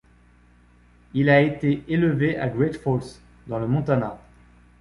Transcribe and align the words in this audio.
Il 1.13 1.29
a 1.29 1.41
été 1.41 1.83
élevé 1.87 2.35
à 2.35 2.47
Great 2.47 2.73
Falls, 2.75 3.21
dans 3.45 3.59
le 3.59 3.67
Montana. 3.67 4.17